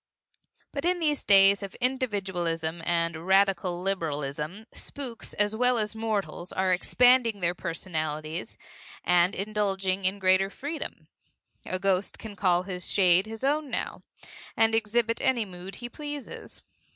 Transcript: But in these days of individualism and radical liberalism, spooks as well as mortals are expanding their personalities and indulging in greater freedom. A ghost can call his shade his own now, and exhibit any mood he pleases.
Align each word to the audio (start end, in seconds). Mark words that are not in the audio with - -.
But 0.71 0.83
in 0.83 0.97
these 0.97 1.23
days 1.23 1.61
of 1.61 1.75
individualism 1.75 2.81
and 2.85 3.27
radical 3.27 3.83
liberalism, 3.83 4.65
spooks 4.73 5.35
as 5.35 5.55
well 5.55 5.77
as 5.77 5.95
mortals 5.95 6.51
are 6.51 6.73
expanding 6.73 7.39
their 7.39 7.53
personalities 7.53 8.57
and 9.03 9.35
indulging 9.35 10.05
in 10.05 10.17
greater 10.17 10.49
freedom. 10.49 11.07
A 11.67 11.77
ghost 11.77 12.17
can 12.17 12.35
call 12.35 12.63
his 12.63 12.89
shade 12.89 13.27
his 13.27 13.43
own 13.43 13.69
now, 13.69 14.01
and 14.57 14.73
exhibit 14.73 15.21
any 15.21 15.45
mood 15.45 15.75
he 15.75 15.87
pleases. 15.87 16.63